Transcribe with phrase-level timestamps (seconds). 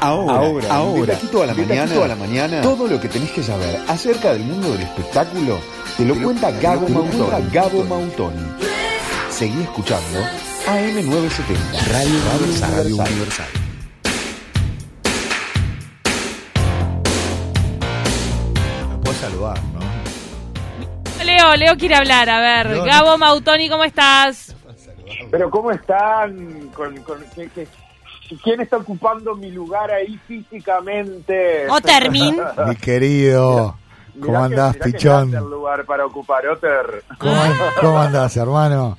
[0.00, 3.42] Ahora, ahora, ahora, aquí toda la mañana, toda la mañana, todo lo que tenés que
[3.42, 5.58] saber acerca del mundo del espectáculo
[5.96, 7.50] te lo, cuenta Gabo Mautoni.
[7.52, 8.46] Gabo Mautoni.
[9.30, 10.20] Seguí escuchando
[10.66, 13.46] AM970, Radio, Radio, Radio Universal.
[18.90, 21.24] Me puedo saludar, ¿no?
[21.24, 22.28] Leo, Leo quiere hablar.
[22.30, 22.84] A ver, No, no.
[22.84, 24.54] Gabo Mautoni, ¿cómo estás?
[25.30, 26.70] Pero ¿cómo están?
[26.74, 27.66] Con, con- ¿qué- qué-
[28.36, 31.66] quién está ocupando mi lugar ahí físicamente?
[31.68, 32.36] O Termin.
[32.66, 33.76] Mi querido,
[34.20, 35.30] ¿cómo andás, mirá que pichón?
[35.50, 37.04] lugar para ocupar, Otter.
[37.18, 37.40] ¿Cómo,
[37.80, 38.96] cómo andás, hermano?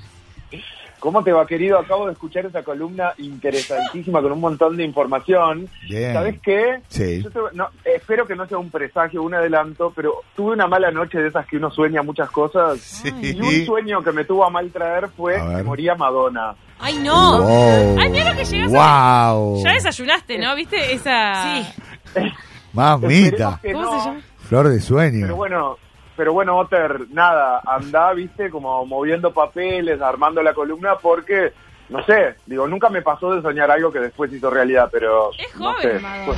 [0.99, 1.79] ¿Cómo te va, querido?
[1.79, 5.67] Acabo de escuchar esa columna interesantísima con un montón de información.
[5.89, 6.13] Bien.
[6.13, 6.81] ¿Sabes qué?
[6.89, 7.23] Sí.
[7.23, 10.91] Yo te- no, espero que no sea un presagio, un adelanto, pero tuve una mala
[10.91, 12.79] noche de esas que uno sueña muchas cosas.
[12.81, 13.09] Sí.
[13.21, 16.53] Y un sueño que me tuvo a mal traer fue A que moría Madonna.
[16.79, 17.41] Ay, no.
[17.43, 17.97] Wow.
[17.99, 19.63] Ay, mira lo que llegas a- Wow.
[19.63, 20.55] Ya desayunaste, ¿no?
[20.55, 21.63] ¿Viste esa...?
[21.63, 22.21] Sí.
[22.73, 23.59] Mamita.
[23.63, 24.21] ¿Cómo no, se llama?
[24.47, 25.21] Flor de sueño.
[25.25, 25.77] Pero bueno,
[26.19, 31.53] pero bueno, Otter, nada, andá, viste, como moviendo papeles, armando la columna, porque,
[31.87, 35.31] no sé, digo, nunca me pasó de soñar algo que después hizo realidad, pero...
[35.37, 36.25] Es no joven, sé, Madonna.
[36.25, 36.37] pues,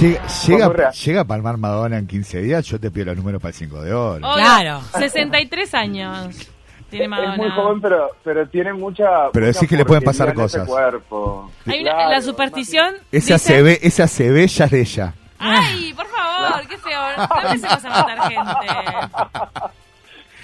[0.00, 3.48] Llega, llega, llega a palmar Madonna en 15 días, yo te pido los números para
[3.50, 4.16] el 5 de oro.
[4.16, 4.80] Obvio, Claro.
[4.98, 6.50] 63 años
[6.90, 7.32] tiene Madonna.
[7.32, 9.30] es muy joven, pero, pero tiene mucha...
[9.32, 10.68] Pero mucha decís que le pueden pasar cosas.
[10.68, 11.50] cuerpo.
[11.66, 14.80] Hay una- Claro, la superstición Esa dice- se ve, esa se ve ya es de
[14.82, 15.14] ella.
[15.40, 17.00] Ay, por favor, qué feo.
[17.16, 18.52] No empecemos a matar gente.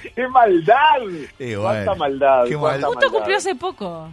[0.14, 0.74] ¡Qué maldad!
[1.38, 2.44] ¡Cuánta bueno, maldad!
[2.46, 3.08] qué cuánta mal- Justo maldad.
[3.18, 4.08] cumplió hace poco.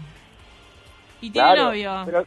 [1.21, 2.01] Y tiene Claro, novio.
[2.05, 2.25] Pero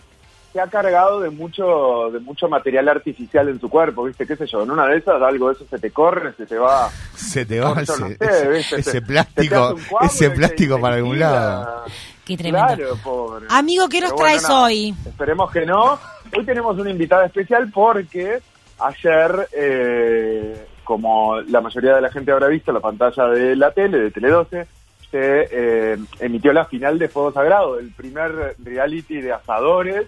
[0.52, 4.26] se ha cargado de mucho de mucho material artificial en su cuerpo, ¿viste?
[4.26, 4.62] ¿Qué sé yo?
[4.62, 6.88] En una de esas algo de eso se te corre, se te va...
[7.14, 11.84] Se te va yo no ese, sé, ese- ese plástico, ese plástico para algún lado.
[12.24, 12.66] Qué tremendo.
[12.74, 13.46] Claro, pobre.
[13.50, 14.94] Amigo, ¿qué nos bueno, traes hoy?
[15.06, 15.98] Esperemos que no.
[16.34, 18.40] Hoy tenemos una invitada especial porque
[18.78, 23.98] ayer, eh, como la mayoría de la gente habrá visto, la pantalla de la tele,
[23.98, 24.66] de Tele 12,
[25.10, 30.06] se eh, emitió la final de Fuego Sagrado, el primer reality de asadores.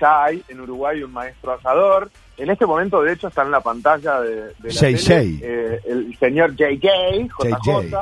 [0.00, 2.10] Ya hay en Uruguay un maestro asador.
[2.36, 5.06] En este momento, de hecho, está en la pantalla de, de la JJ.
[5.08, 7.96] tele eh, el señor JJ, JJ, JJ.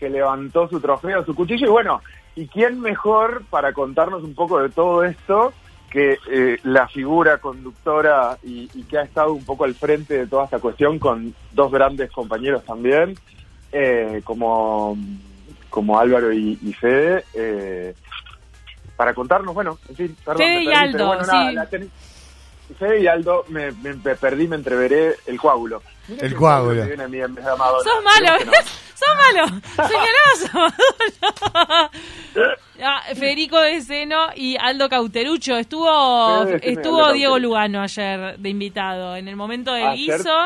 [0.00, 1.66] que levantó su trofeo, su cuchillo.
[1.66, 2.02] Y bueno,
[2.34, 5.52] ¿y quién mejor para contarnos un poco de todo esto
[5.96, 10.26] que eh, la figura conductora y, y que ha estado un poco al frente de
[10.26, 13.14] toda esta cuestión con dos grandes compañeros también,
[13.72, 14.94] eh, como,
[15.70, 17.24] como Álvaro y, y Fede?
[17.32, 17.94] eh,
[18.94, 20.42] para contarnos, bueno, en fin, perdón.
[20.42, 21.54] Fede me y perdí, Aldo, pero bueno, nada, sí.
[21.54, 21.90] la ten-
[22.78, 25.80] Fede y Aldo, me, me- me perdí, me entreveré el coágulo.
[26.20, 26.82] El coágulo.
[26.82, 27.84] que viene a mí en vez de Madonna.
[27.90, 28.52] Sos malo, no.
[28.96, 29.60] Sos malo.
[29.88, 30.70] Señalás.
[32.82, 35.56] Ah, Federico de Seno y Aldo Cauterucho.
[35.56, 37.38] Estuvo, Sí, estuvo Diego Cauterucho.
[37.38, 39.16] Lugano ayer de invitado.
[39.16, 40.36] En el momento del Ayer- guiso.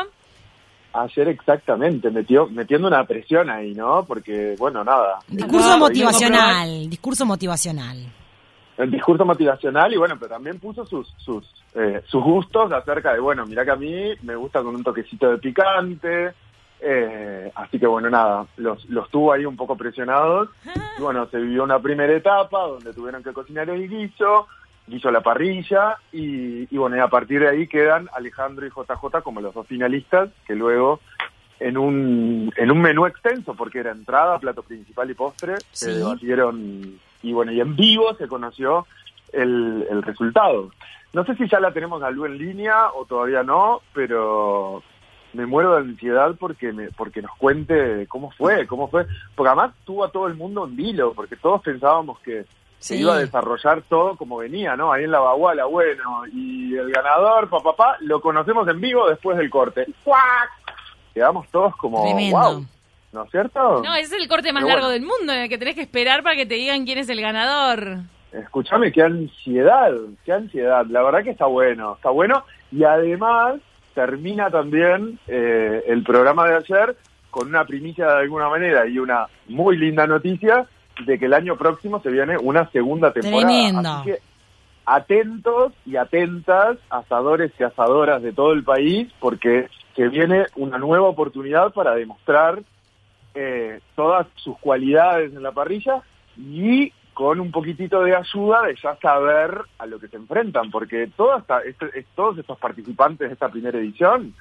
[0.93, 4.03] Ayer exactamente, metió, metiendo una presión ahí, ¿no?
[4.03, 5.19] Porque, bueno, nada.
[5.27, 7.97] Discurso motivacional, discurso motivacional.
[8.77, 11.45] El discurso motivacional y bueno, pero también puso sus sus
[11.75, 15.29] eh, sus gustos acerca de, bueno, mira que a mí me gusta con un toquecito
[15.31, 16.33] de picante,
[17.71, 20.49] así que bueno, nada, los, los tuvo ahí un poco presionados.
[20.97, 24.47] Y bueno, se vivió una primera etapa donde tuvieron que cocinar el guiso,
[24.85, 28.69] guiso a la parrilla y, y bueno, y a partir de ahí quedan Alejandro y
[28.69, 30.99] JJ como los dos finalistas que luego
[31.61, 36.99] en un, en un menú extenso, porque era entrada, plato principal y postre, se debatieron
[37.23, 38.85] y bueno, y en vivo se conoció
[39.31, 40.71] el, el resultado.
[41.13, 44.83] No sé si ya la tenemos a Lu en línea o todavía no, pero
[45.33, 49.05] me muero de ansiedad porque me, porque nos cuente cómo fue, cómo fue,
[49.35, 52.43] porque además tuvo a todo el mundo en vilo, porque todos pensábamos que
[52.79, 53.01] se Sí.
[53.01, 54.91] iba a desarrollar todo como venía, ¿no?
[54.91, 59.37] Ahí en la baguala, bueno, y el ganador, papá, papá, lo conocemos en vivo después
[59.37, 59.85] del corte.
[60.03, 60.49] ¡Cuac!
[61.13, 62.37] Quedamos todos como, Tremendo.
[62.39, 62.65] wow,
[63.13, 63.81] ¿no es cierto?
[63.83, 64.93] No, ese es el corte más Pero largo bueno.
[64.93, 67.21] del mundo, en el que tenés que esperar para que te digan quién es el
[67.21, 67.99] ganador.
[68.31, 69.91] Escúchame, qué ansiedad,
[70.25, 70.85] qué ansiedad.
[70.87, 72.45] La verdad que está bueno, está bueno.
[72.71, 73.55] Y además
[73.93, 76.97] termina también eh, el programa de ayer
[77.29, 80.67] con una primicia de alguna manera y una muy linda noticia
[81.05, 83.47] de que el año próximo se viene una segunda temporada.
[83.47, 83.89] Tremendo.
[83.89, 84.19] Así que
[84.85, 91.07] atentos y atentas, asadores y asadoras de todo el país, porque se viene una nueva
[91.07, 92.61] oportunidad para demostrar
[93.33, 96.01] eh, todas sus cualidades en la parrilla
[96.37, 101.07] y con un poquitito de ayuda de ya saber a lo que se enfrentan, porque
[101.15, 104.33] toda esta- este- es- todos estos participantes de esta primera edición,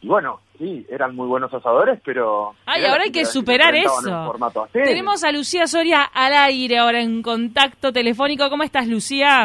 [0.00, 2.54] y bueno, sí, eran muy buenos asadores, pero...
[2.66, 4.34] Ay, ahora hay que superar eso.
[4.72, 8.50] Tenemos a Lucía Soria al aire ahora en contacto telefónico.
[8.50, 9.44] ¿Cómo estás, Lucía?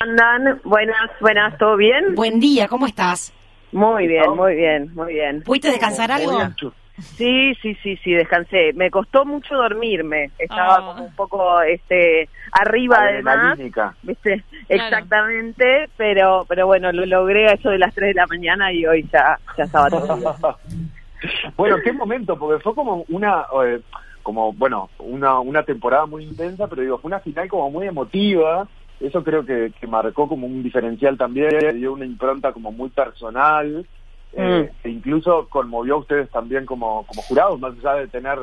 [0.00, 0.60] andan?
[0.64, 2.14] Buenas, buenas, ¿todo bien?
[2.14, 3.32] Buen día, ¿cómo estás?
[3.70, 5.42] Muy bien, muy bien, muy bien.
[5.42, 6.32] ¿Pudiste descansar algo?
[7.00, 8.72] Sí, sí, sí, sí, descansé.
[8.74, 10.30] Me costó mucho dormirme.
[10.38, 10.80] Estaba Ah.
[10.94, 13.58] como un poco este arriba además.
[13.58, 13.70] ¿viste?
[13.72, 14.42] Claro.
[14.68, 18.86] Exactamente, pero pero bueno, lo logré a eso de las 3 de la mañana y
[18.86, 20.28] hoy ya ya estaba todo bien.
[21.56, 23.80] bueno, qué momento, porque fue como una, eh,
[24.22, 28.66] como bueno, una, una temporada muy intensa, pero digo, fue una final como muy emotiva.
[29.00, 32.90] Eso creo que, que marcó como un diferencial también, le dio una impronta como muy
[32.90, 33.86] personal,
[34.32, 38.38] eh, e incluso conmovió a ustedes también como, como jurados, más allá de tener,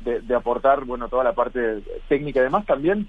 [0.00, 3.08] de, de aportar, bueno, toda la parte técnica y demás, también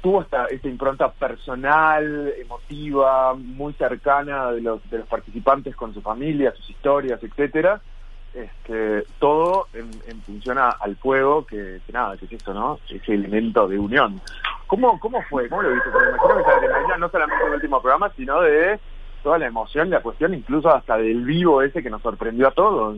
[0.00, 6.00] tuvo esta, esta impronta personal, emotiva, muy cercana de los, de los participantes con su
[6.02, 7.80] familia, sus historias, etcétera.
[8.34, 12.78] Este, todo en, en función a- al fuego, que, que nada, que es eso, ¿no?
[12.88, 14.20] Ese elemento de unión.
[14.66, 15.48] ¿Cómo, cómo fue?
[15.48, 15.88] ¿Cómo lo viste?
[15.90, 18.78] Porque me imagino que esa adrenalina no solamente del último programa, sino de
[19.22, 22.96] toda la emoción, la cuestión, incluso hasta del vivo ese que nos sorprendió a todos.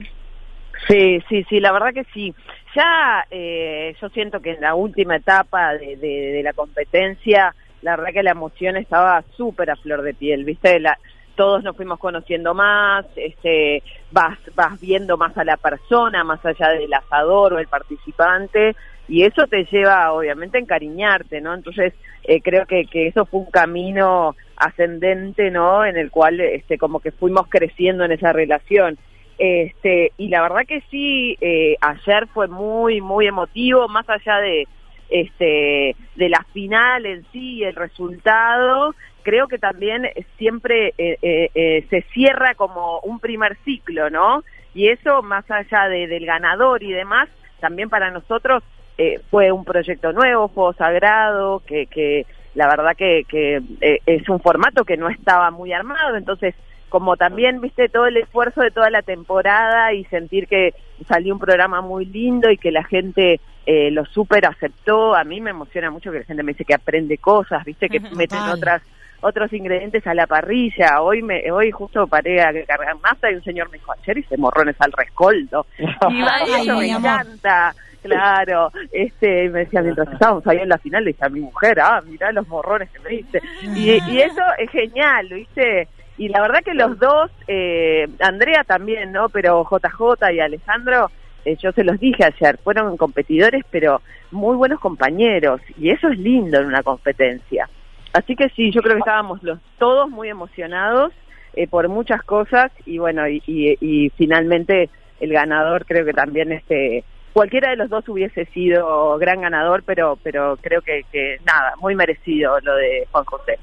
[0.89, 2.35] Sí, sí, sí, la verdad que sí.
[2.75, 7.97] Ya eh, yo siento que en la última etapa de, de- de la competencia, la
[7.97, 10.79] verdad que la emoción estaba súper a flor de piel, ¿viste?
[10.81, 10.99] La,
[11.35, 16.69] todos nos fuimos conociendo más, este, vas, vas viendo más a la persona, más allá
[16.71, 18.75] del asador o el participante,
[19.09, 21.55] y eso te lleva obviamente a encariñarte, ¿no?
[21.55, 21.95] Entonces
[22.25, 25.85] eh, creo que, que eso fue un camino ascendente, ¿no?
[25.85, 28.99] En el cual este, como que fuimos creciendo en esa relación.
[29.39, 34.69] Este, y la verdad que sí, eh, ayer fue muy, muy emotivo, más allá de,
[35.09, 40.07] este, de la final en sí, el resultado, creo que también
[40.39, 44.45] siempre eh, eh, eh, se cierra como un primer ciclo, ¿no?
[44.75, 47.29] Y eso, más allá de, del ganador y demás,
[47.61, 48.63] también para nosotros
[48.99, 54.29] eh, fue un proyecto nuevo, Fuego Sagrado, que, que la verdad que, que eh, es
[54.29, 56.55] un formato que no estaba muy armado, entonces
[56.89, 60.75] como también viste todo el esfuerzo de toda la temporada y sentir que
[61.07, 65.41] salió un programa muy lindo y que la gente eh, lo súper aceptó, a mí
[65.41, 68.83] me emociona mucho que la gente me dice que aprende cosas, viste que meten otras
[69.23, 71.03] otros ingredientes a la parrilla.
[71.03, 74.37] Hoy me hoy justo paré a cargar masa y un señor me dijo, ayer hice
[74.37, 75.67] morrones al rescoldo.
[75.79, 77.11] Y Ay, eso me amor.
[77.11, 77.75] encanta.
[78.03, 81.79] Claro, este, me decía, mientras estábamos ahí en la final, le dije a mi mujer,
[81.81, 83.41] ah, mirá los morrones que me diste.
[83.75, 85.89] Y, y eso es genial, ¿viste?
[86.17, 89.29] Y la verdad que los dos, eh, Andrea también, ¿no?
[89.29, 91.11] Pero JJ y Alejandro,
[91.45, 95.61] eh, yo se los dije ayer, fueron competidores, pero muy buenos compañeros.
[95.79, 97.69] Y eso es lindo en una competencia.
[98.13, 101.13] Así que sí, yo creo que estábamos los todos muy emocionados
[101.55, 106.51] eh, por muchas cosas y bueno, y, y- y finalmente el ganador creo que también
[106.53, 111.75] este cualquiera de los dos hubiese sido gran ganador, pero pero creo que, que nada,
[111.81, 113.59] muy merecido lo de Juan José.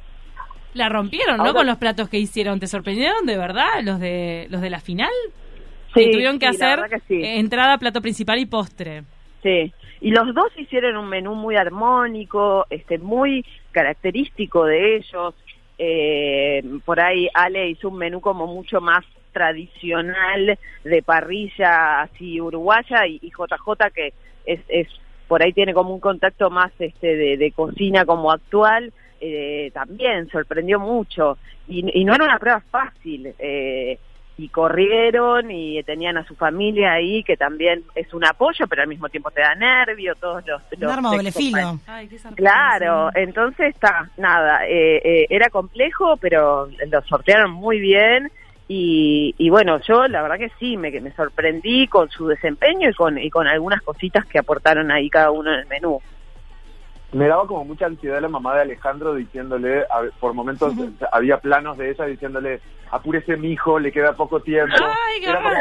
[0.74, 1.54] La rompieron, ¿no?
[1.54, 2.60] Con los platos que hicieron.
[2.60, 5.10] ¿Te sorprendieron de verdad los de los de la final?
[5.94, 7.22] Sí, que tuvieron que sí, hacer verdad que sí.
[7.24, 9.04] entrada, plato principal y postre.
[9.42, 15.34] Sí, y los dos hicieron un menú muy armónico, este, muy característico de ellos.
[15.80, 19.06] Eh, por ahí Ale hizo un menú como mucho más
[19.38, 24.14] tradicional de parrilla así uruguaya y, y JJ que
[24.46, 24.88] es, es
[25.28, 28.92] por ahí tiene como un contacto más este de, de cocina como actual
[29.22, 34.00] eh, también sorprendió mucho y, y no era una prueba fácil eh,
[34.38, 38.88] y corrieron y tenían a su familia ahí que también es un apoyo pero al
[38.88, 41.80] mismo tiempo te da nervio todos los, Un los arma doble ex filo.
[41.88, 48.32] Ay, qué Claro, entonces está, nada, eh, eh, era complejo, pero lo sortearon muy bien
[48.68, 52.94] y, y bueno, yo la verdad que sí, me, me sorprendí con su desempeño y
[52.94, 56.02] con, y con algunas cositas que aportaron ahí cada uno en el menú.
[57.14, 60.74] Me daba como mucha ansiedad la mamá de Alejandro diciéndole, a por momentos
[61.14, 62.60] había planos de ella diciéndole,
[62.92, 64.76] apúrese mi hijo, le queda poco tiempo.
[64.78, 65.56] Ay, Era como,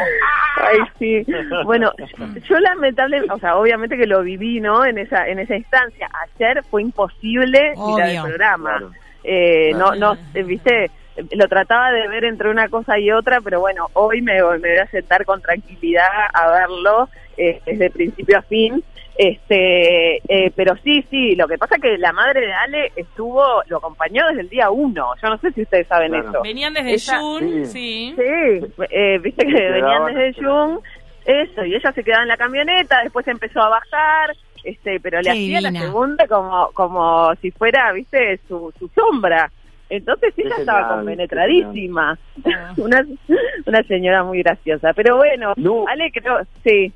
[0.57, 1.25] Ay, sí.
[1.63, 1.93] Bueno,
[2.49, 4.83] yo lamentablemente, o sea, obviamente que lo viví, ¿no?
[4.85, 6.09] En esa en esa instancia.
[6.35, 8.23] Ayer fue imposible mirar el Obvio.
[8.23, 8.69] programa.
[8.77, 8.91] Claro.
[9.23, 9.99] Eh, no, Claro.
[10.15, 10.91] no, eh, viste,
[11.31, 14.77] lo trataba de ver entre una cosa y otra, pero bueno, hoy me, me voy
[14.77, 18.83] a sentar con tranquilidad a verlo eh, desde principio a fin.
[19.19, 23.63] Este, eh, pero sí, sí, lo que pasa es que la madre de Ale estuvo,
[23.67, 25.13] lo acompañó desde el día uno.
[25.21, 26.29] Yo no sé si ustedes saben Claro.
[26.29, 26.41] eso.
[26.43, 28.13] Venían desde Ella- June, Sí.
[28.15, 28.15] sí.
[28.15, 30.79] Sí, eh, viste que venían desde Jung,
[31.25, 35.23] eso, y ella se quedaba en la camioneta, después empezó a bajar, este, pero le
[35.23, 39.49] Qué hacía la segunda como, como si fuera, viste, su, su sombra.
[39.89, 42.17] Entonces ella estaba genial, compenetradísima.
[42.77, 43.05] Una,
[43.65, 44.93] una señora muy graciosa.
[44.93, 45.85] Pero bueno, Lu.
[45.87, 46.91] Ale creo, sí.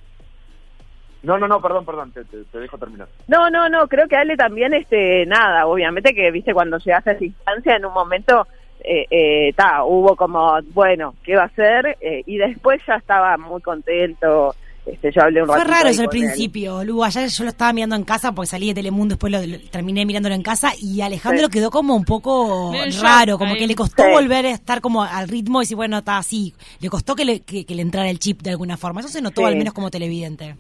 [1.24, 3.08] No, no, no, perdón, perdón, te, te, te, dejo terminar.
[3.28, 7.14] No, no, no, creo que Ale también, este, nada, obviamente que, viste, cuando llegaste a
[7.14, 8.48] esa instancia, en un momento,
[8.84, 11.98] eh, eh, ta, hubo como, bueno, ¿qué va a hacer?
[12.02, 14.56] Eh, y después ya estaba muy contento,
[14.86, 17.04] este, yo hablé un Fue raro eso al principio, Lu.
[17.04, 20.06] Ayer yo lo estaba mirando en casa porque salí de Telemundo, después lo, lo- terminé
[20.06, 21.52] mirándolo en casa y Alejandro Sí.
[21.52, 23.60] quedó como un poco shock raro, como ahí.
[23.60, 24.10] que le costó Sí.
[24.12, 26.54] volver a estar como al ritmo y decir, bueno, está así.
[26.80, 29.02] Le costó que le, que, que le entrara el chip de alguna forma.
[29.02, 29.48] Eso se notó Sí.
[29.48, 30.56] al menos como televidente.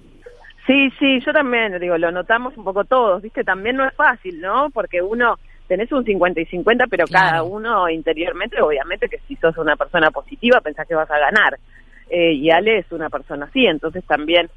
[0.68, 3.44] Sí, sí, yo también, digo, lo notamos un poco todos, ¿viste?
[3.44, 4.70] También no es fácil, ¿no?
[4.70, 7.28] Porque uno, tenés un 50 y 50, pero Claro.
[7.30, 11.58] cada uno interiormente, obviamente que si sos una persona positiva, pensás que vas a ganar.
[12.14, 14.50] Eh, y Ale es una persona así, entonces también,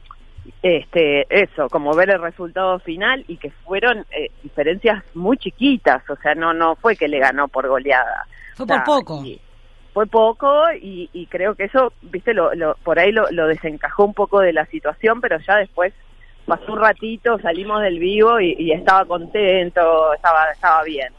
[0.61, 6.17] este, eso, como ver el resultado final y que fueron eh, diferencias muy chiquitas, o
[6.17, 8.27] sea, no, no fue que le ganó por goleada.
[8.57, 9.25] Fue O sea, por poco.
[9.25, 9.41] y-
[9.93, 14.05] fue poco y, y creo que eso, viste, lo, lo, por ahí lo, lo desencajó
[14.05, 15.95] un poco de la situación, pero ya después
[16.47, 21.13] pasó un ratito, salimos del vivo y, y estaba contento, estaba, estaba bien.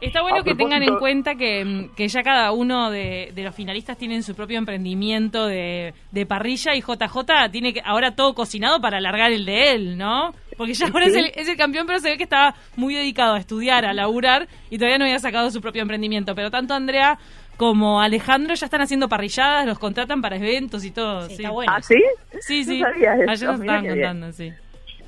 [0.00, 3.42] Está bueno A que tengan en cuenta que, mm, que ya cada uno de, de
[3.42, 8.34] los finalistas tienen su propio emprendimiento de, de parrilla y JJ tiene que ahora todo
[8.34, 10.34] cocinado para alargar el de él, ¿no?
[10.56, 13.34] Porque ya ahora es, el, es el campeón, pero se ve que estaba muy dedicado
[13.34, 16.34] a estudiar, a laburar y todavía no había sacado su propio emprendimiento.
[16.34, 17.18] Pero tanto Andrea
[17.56, 21.22] como Alejandro ya están haciendo parrilladas, los contratan para eventos y todo.
[21.22, 21.72] Sí, Sí, está bueno.
[21.74, 21.96] ¿Ah, sí?
[22.40, 22.80] Sí, No sí.
[22.80, 23.94] sabía eso, Ayer nos estaban bien.
[23.94, 24.52] contando, sí.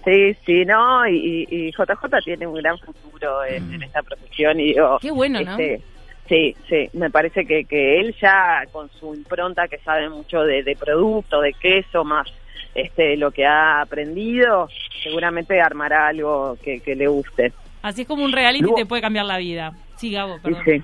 [0.04, 4.72] Sí, sí, no, y, y, JJ tiene un gran futuro en, en esta profesión y
[4.72, 4.98] digo...
[5.00, 5.50] Qué bueno, ¿no?
[5.52, 5.82] este,
[6.28, 10.62] Sí, sí, me parece que, que él ya con su impronta que sabe mucho de,
[10.62, 12.28] de producto, de queso, más
[12.72, 14.68] este lo que ha aprendido,
[15.02, 17.52] seguramente armará algo que, que le guste.
[17.82, 19.72] Así es como un reality Luego- te puede cambiar la vida.
[19.96, 20.62] Sí, Gabo, perdón.
[20.64, 20.82] sí,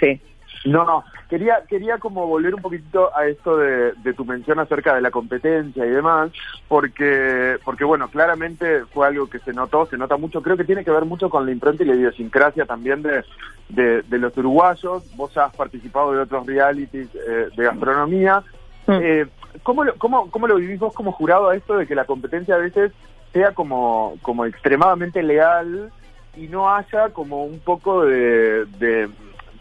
[0.00, 0.20] sí.
[0.64, 4.94] No, no, quería, quería como volver un poquitito a esto de, de tu mención acerca
[4.94, 6.30] de la competencia y demás,
[6.66, 10.84] porque, porque bueno, claramente fue algo que se notó, se nota mucho, creo que tiene
[10.84, 13.24] que ver mucho con la impronta y la idiosincrasia también de,
[13.68, 18.42] de, de los uruguayos, vos has participado de otros realities eh, de gastronomía,
[18.88, 19.26] eh,
[19.62, 22.54] ¿cómo, lo, cómo, ¿cómo lo vivís vos como jurado a esto de que la competencia
[22.54, 22.92] a veces
[23.32, 25.92] sea como, como extremadamente leal
[26.36, 29.08] y no haya como un poco de, de,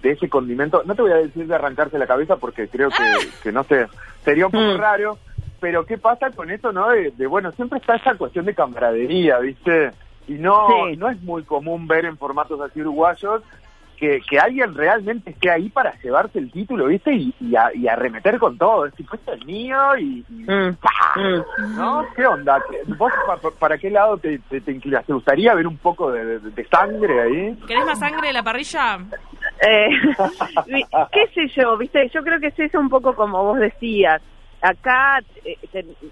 [0.01, 0.82] de ese condimento?
[0.86, 3.88] No te voy a decir de arrancarse la cabeza porque creo que, que no sé,
[4.24, 4.77] sería un poco Mm.
[4.77, 5.18] raro,
[5.60, 6.89] pero ¿qué pasa con eso, no?
[6.89, 9.92] De, de, bueno, siempre está esa cuestión de camaradería, ¿viste?
[10.27, 10.98] Y no, Sí.
[10.98, 13.42] no es muy común ver en formatos así uruguayos
[13.98, 17.12] que, que alguien realmente esté ahí para llevarse el título, ¿viste?
[17.16, 18.86] Y, y, a- y arremeter con todo.
[18.86, 20.24] Es tipo, esto es mío y...
[20.30, 20.77] y Mm,
[21.16, 21.75] mm.
[21.75, 22.06] ¿No?
[22.16, 22.62] ¿Qué onda?
[22.70, 25.04] ¿Qué- ¿Vos pa- pa- para, qué lado te, te, te inclinas?
[25.04, 27.58] ¿Te gustaría ver un poco de, de- de sangre ahí?
[27.68, 29.00] ¿Querés más sangre de la parrilla?
[29.62, 29.90] Eh,
[31.12, 34.22] qué sé yo, viste, yo creo que es eso un poco como vos decías.
[34.62, 35.58] Acá, eh,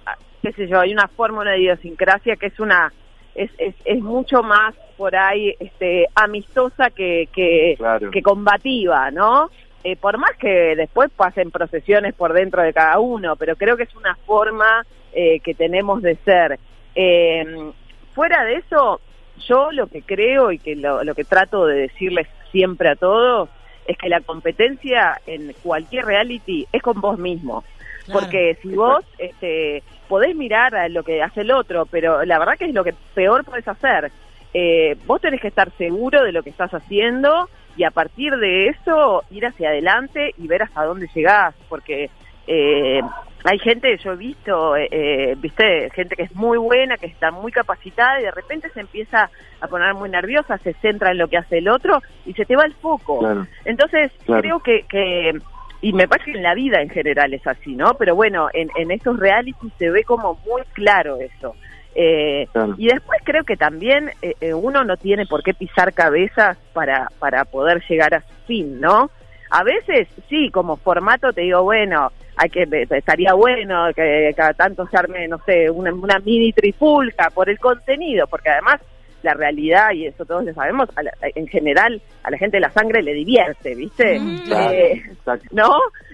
[0.05, 2.91] ah, qué sé yo, hay una fórmula de idiosincrasia que es una,
[3.33, 8.11] es, es, es mucho más por ahí, este, amistosa que, que, Claro.
[8.11, 9.49] que combativa, ¿no?
[9.83, 13.83] Eh, por más que después pasen procesiones por dentro de cada uno, pero creo que
[13.83, 14.83] es una forma
[15.13, 16.59] eh, que tenemos de ser.
[16.95, 17.71] Eh,
[18.13, 18.99] fuera de eso,
[19.47, 23.49] yo lo que creo y que lo, lo que trato de decirles siempre a todos
[23.87, 27.63] es que la competencia en cualquier reality es con vos mismo.
[28.05, 28.19] Claro.
[28.19, 32.57] Porque si vos este, podés mirar a lo que hace el otro, pero la verdad
[32.57, 34.11] que es lo que peor podés hacer.
[34.53, 38.67] Eh, vos tenés que estar seguro de lo que estás haciendo y a partir de
[38.67, 42.09] eso ir hacia adelante y ver hasta dónde llegás, porque
[42.47, 43.01] eh,
[43.47, 47.29] hay gente, yo he visto, eh, eh, viste, gente que es muy buena, que está
[47.29, 49.29] muy capacitada y de repente se empieza
[49.61, 52.55] a poner muy nerviosa, se centra en lo que hace el otro y se te
[52.55, 53.19] va el foco.
[53.19, 53.45] Claro.
[53.63, 54.41] Entonces, Claro.
[54.41, 55.33] creo que, que,
[55.81, 57.93] y me parece que en la vida en general es así, ¿no?
[57.93, 61.55] Pero bueno, en, en estos realities se ve como muy claro eso.
[61.93, 62.73] Eh, Claro.
[62.77, 67.09] Y después creo que también eh, eh, uno no tiene por qué pisar cabezas para,
[67.19, 69.11] para poder llegar a su fin, ¿no?
[69.51, 74.87] A veces, sí, como formato te digo, bueno, hay que estaría bueno que cada tanto
[74.87, 78.81] se arme, no sé, una, una mini trifulca por el contenido, porque además
[79.23, 82.69] la realidad, y eso todos lo sabemos, a la- en general a la gente la
[82.71, 84.19] sangre le divierte, ¿viste?
[84.19, 85.47] Mm, Claro, Eh, exacto.
[85.51, 85.69] ¿no?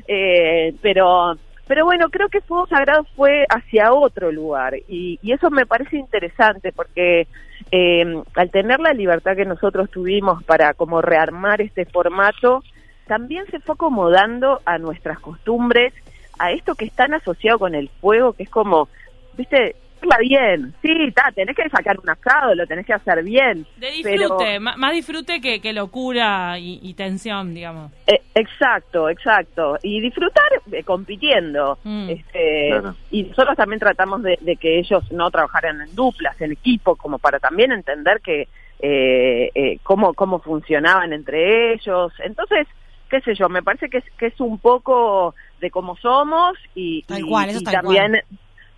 [0.08, 1.34] Eh, pero,
[1.68, 5.98] pero bueno, creo que Fuego Sagrado fue hacia otro lugar y, y eso me parece
[5.98, 7.28] interesante porque
[7.72, 12.64] eh, al tener la libertad que nosotros tuvimos para como rearmar este formato,
[13.08, 15.94] también se fue acomodando a nuestras costumbres,
[16.42, 18.90] a esto que es tan asociado con el fuego, que es como,
[19.38, 20.74] viste, hacerla bien.
[20.82, 23.66] Sí, está, tenés que sacar un asado, lo tenés que hacer bien.
[23.78, 27.92] De disfrute, más disfrute que, locura y, tensión, digamos.
[28.08, 29.78] Eh, exacto, exacto.
[29.84, 31.78] Y disfrutar eh, compitiendo.
[31.84, 32.10] Mm.
[32.10, 32.82] Este,
[33.12, 37.40] Y nosotros también tratamos de, que ellos no trabajaran en duplas, en equipo, como para
[37.40, 38.48] también entender que
[38.80, 42.12] eh, cómo, cómo funcionaban entre ellos.
[42.24, 42.68] Entonces,
[43.10, 47.04] qué sé yo, me parece que es, que es un poco de cómo somos y,
[47.04, 48.18] también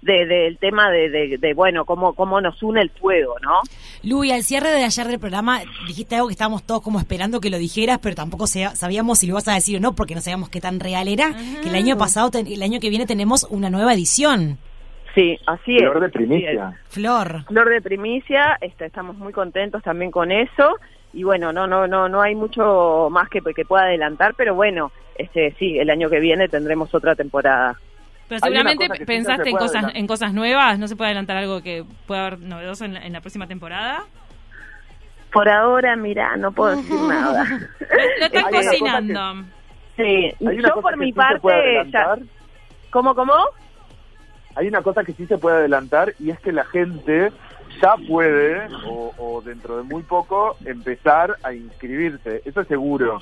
[0.01, 3.61] del tema de, bueno, cómo, cómo nos une el fuego, ¿no?
[4.03, 7.49] Lu, al cierre de ayer del programa dijiste algo que estábamos todos como esperando que
[7.49, 10.49] lo dijeras, pero tampoco sabíamos si lo ibas a decir o no, porque no sabíamos
[10.49, 13.93] qué tan real era, que el año pasado, el año que viene tenemos una nueva
[13.93, 14.57] edición.
[15.15, 15.83] Sí, así es.
[15.83, 16.81] Flor de primicia.
[16.89, 17.45] Flor.
[17.45, 20.79] Flor de primicia, este, estamos muy contentos también con eso
[21.13, 24.91] y bueno, no no no no hay mucho más que, que pueda adelantar, pero bueno,
[25.15, 27.77] este sí, el año que viene tendremos otra temporada.
[28.27, 32.27] Pero seguramente pensaste en cosas en cosas nuevas, ¿no se puede adelantar algo que pueda
[32.27, 34.03] haber novedoso en la, próxima temporada?
[35.32, 37.43] Por ahora, mira, no puedo decir nada.
[38.20, 39.43] Lo, estás cocinando.
[39.98, 41.50] sí, yo por mi parte
[41.91, 42.15] ya...
[42.91, 43.34] ¿Cómo, cómo?
[44.55, 47.32] Hay una cosa que sí se puede adelantar y es que la gente
[47.82, 52.41] ya puede, o, dentro de muy poco, empezar a inscribirse.
[52.46, 53.22] Eso es seguro.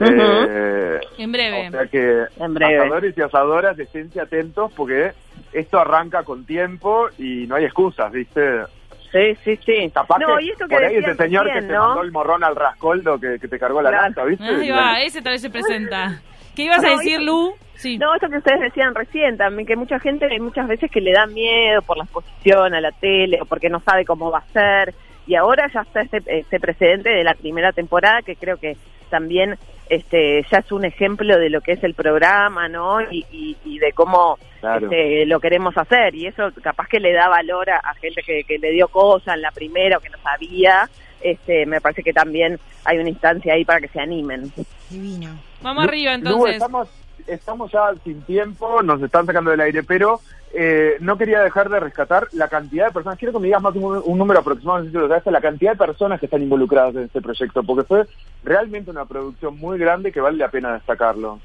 [0.00, 1.68] Eh, en breve.
[1.68, 5.12] O sea que en asadores y asadoras esténse atentos porque
[5.52, 8.62] esto arranca con tiempo y no hay excusas, ¿viste?
[9.12, 9.92] Sí, sí, sí.
[10.20, 13.20] no, y esto que por ahí ese señor que te mandó el morrón al rascoldo
[13.20, 14.44] que, te cargó la lanza, ¿viste?
[14.44, 16.20] Ahí va, ese tal vez se presenta.
[16.56, 17.54] ¿Qué ibas a decir, Lu?
[17.98, 21.12] No, eso que ustedes decían recién también, que mucha gente hay muchas veces que le
[21.12, 24.52] da miedo por la exposición a la tele o porque no sabe cómo va a
[24.52, 24.94] ser.
[25.26, 28.76] Y ahora ya está este, este precedente de la primera temporada que creo que
[29.14, 29.56] también
[29.88, 33.00] este ya es un ejemplo de lo que es el programa, ¿no?
[33.00, 36.16] Y, de cómo este, lo queremos hacer.
[36.16, 39.42] Y eso capaz que le da valor a, gente que, que, le dio cosas en
[39.42, 40.88] la primera o que no sabía.
[41.20, 44.52] Este, me parece que también hay una instancia ahí para que se animen.
[44.90, 45.38] Divino.
[45.62, 46.88] Vamos arriba entonces estamos
[47.26, 50.20] ya sin tiempo, nos están sacando del aire, pero
[50.52, 53.18] eh, no quería dejar de rescatar la cantidad de personas.
[53.18, 55.78] Quiero que me digas más un, número aproximado, no sé si lo la cantidad de
[55.78, 58.06] personas que están involucradas en este proyecto, porque fue
[58.44, 61.40] realmente una producción muy grande que vale la pena destacarlo.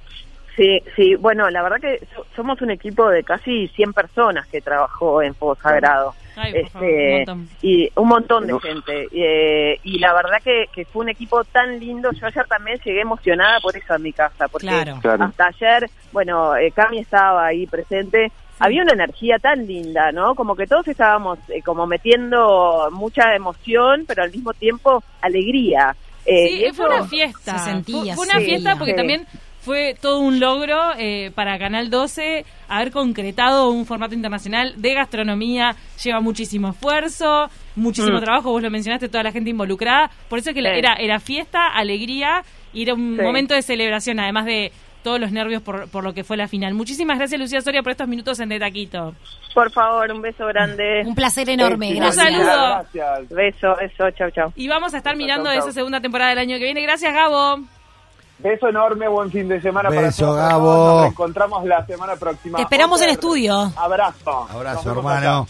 [0.60, 5.22] Sí, sí, bueno, la verdad que somos un equipo de casi 100 personas que trabajó
[5.22, 6.14] en Fuego Sagrado.
[6.54, 7.24] este,
[7.62, 9.08] y un montón de gente.
[9.14, 12.12] Eh, y la verdad que, fue un equipo tan lindo.
[12.12, 16.74] Yo ayer también llegué emocionada por eso en mi casa, porque hasta ayer, bueno, eh,
[16.74, 18.30] Cami estaba ahí presente.
[18.60, 20.36] Había una energía tan linda, ¿no?
[20.36, 25.96] Como que todos estábamos eh, como metiendo mucha emoción, pero al mismo tiempo alegría.
[26.26, 27.58] sí, fue una fiesta.
[27.60, 28.14] Se sentía.
[28.16, 29.26] Fue, una fiesta porque también
[29.62, 35.76] fue todo un logro eh, para Canal 12 haber concretado un formato internacional de gastronomía.
[36.04, 38.24] Lleva muchísimo esfuerzo, muchísimo mm.
[38.24, 40.10] trabajo, vos lo mencionaste, toda la gente involucrada.
[40.30, 42.44] Por eso que era, era fiesta, alegría
[42.74, 44.72] y era un momento de celebración, además de
[45.04, 46.74] todos los nervios por, por lo que fue la final.
[46.74, 49.16] Muchísimas gracias, Lucía Soria, por estos minutos en De Taquito.
[49.54, 51.04] Por favor, un beso grande.
[51.06, 52.18] Un placer enorme, gracias.
[52.18, 52.86] Un saludo.
[52.94, 53.30] Gracias.
[53.30, 54.54] Beso, beso, chau, chau.
[54.56, 56.82] Y vamos a estar mirando esa segunda temporada del año que viene.
[56.82, 57.64] Gracias, Gabo.
[58.40, 61.02] Beso enorme, buen fin de semana Beso, para todos.
[61.02, 62.56] Nos encontramos la semana próxima.
[62.56, 63.72] Te esperamos en estudio.
[63.76, 64.48] Abrazo.
[64.50, 65.46] Abrazo, hermano.